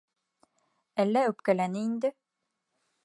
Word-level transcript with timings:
Әллә 1.03 1.23
үпкәләне 1.33 1.85
инде. 1.91 2.15